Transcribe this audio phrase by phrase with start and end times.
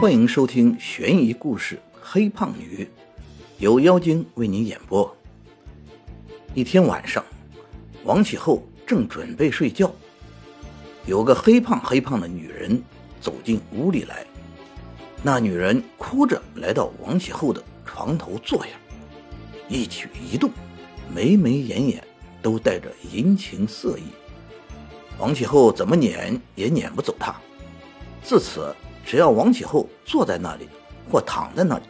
[0.00, 2.84] 欢迎收听悬疑故事《黑胖女》，
[3.58, 5.12] 由妖精为您演播。
[6.54, 7.24] 一天晚上，
[8.04, 9.92] 王启后正准备睡觉，
[11.04, 12.80] 有个黑胖黑胖的女人
[13.20, 14.24] 走进屋里来。
[15.20, 18.70] 那女人哭着来到王启后的床头坐下，
[19.68, 20.48] 一举一动，
[21.12, 22.04] 眉眉眼眼
[22.40, 24.04] 都带着淫情色意。
[25.18, 27.34] 王启后怎么撵也撵不走她。
[28.22, 28.72] 自此，
[29.08, 30.68] 只要王启后坐在那里
[31.10, 31.84] 或躺在那里，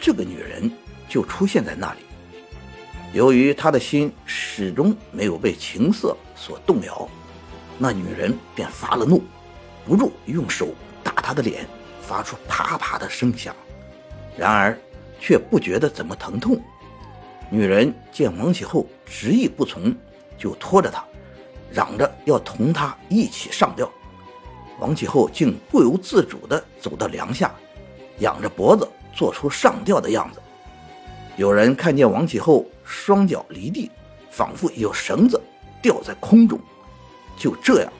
[0.00, 0.72] 这个女人
[1.06, 1.98] 就出现在那里。
[3.12, 7.06] 由于他的心始终没有被情色所动摇，
[7.76, 9.22] 那女人便发了怒，
[9.84, 10.68] 不住用手
[11.04, 11.66] 打他的脸，
[12.00, 13.54] 发出啪啪的声响。
[14.34, 14.78] 然而，
[15.20, 16.58] 却不觉得怎么疼痛。
[17.50, 19.94] 女人见王启后执意不从，
[20.38, 21.04] 就拖着他，
[21.70, 23.92] 嚷着要同他一起上吊。
[24.78, 27.54] 王启后竟不由自主地走到梁下，
[28.18, 30.40] 仰着脖子做出上吊的样子。
[31.36, 33.90] 有人看见王启后双脚离地，
[34.30, 35.40] 仿佛有绳子
[35.82, 36.58] 吊在空中，
[37.38, 37.92] 就这样，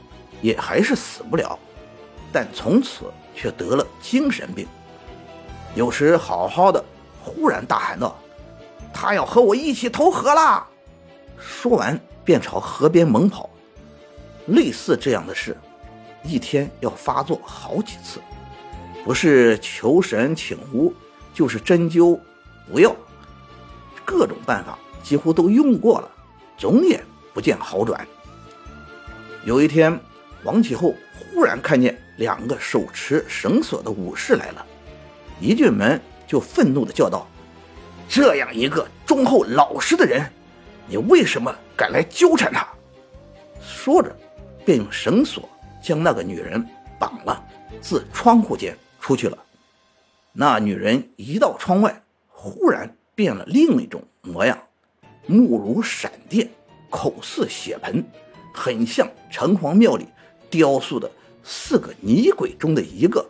[0.43, 1.59] 也还是死不了，
[2.33, 4.67] 但从此却得了精神病。
[5.75, 6.83] 有时好好的，
[7.23, 8.17] 忽然大喊道
[8.93, 10.67] ：“他要和我一起投河啦！”
[11.39, 13.49] 说完便朝河边猛跑。
[14.47, 15.57] 类似这样的事。
[16.23, 18.21] 一天要发作好几次，
[19.05, 20.93] 不是求神请巫，
[21.33, 22.19] 就是针灸、
[22.71, 22.95] 不药，
[24.05, 26.11] 各种办法几乎都用过了，
[26.57, 28.07] 总也不见好转。
[29.45, 29.99] 有一天，
[30.43, 34.67] 王启后忽然看见两个手持绳索的武士来了，
[35.41, 37.29] 一进门就愤怒地叫道
[38.09, 40.29] ：“这样一个忠厚老实的人，
[40.89, 42.67] 你为什么敢来纠缠他？”
[43.63, 44.17] 说着，
[44.65, 45.49] 便用绳索。
[45.87, 46.67] 将那个女人
[46.99, 47.41] 绑了，
[47.81, 49.39] 自窗户间出去了。
[50.33, 54.59] 那女人一到窗外，忽然变了另一种模样，
[55.29, 56.51] 目如闪电，
[56.91, 58.05] 口似血盆，
[58.53, 60.09] 很像城隍庙里
[60.51, 61.09] 雕塑的
[61.45, 63.25] 四个女鬼中的一个。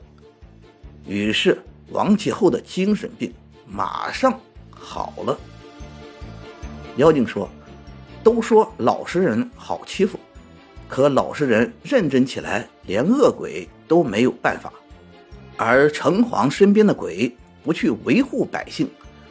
[1.04, 3.34] 于是王启后的精神病
[3.66, 5.38] 马上好了。
[6.97, 7.50] 妖精说
[8.25, 10.19] ：“都说老实人好欺负。”
[10.88, 14.70] 可老实人认真起来，连恶鬼都没有办法；
[15.56, 18.88] 而城隍身边的鬼不去维护百姓，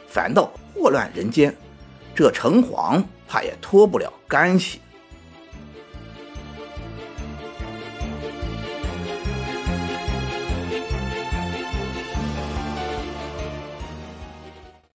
[0.07, 1.55] 反倒祸乱人间，
[2.13, 4.79] 这城隍怕也脱不了干系。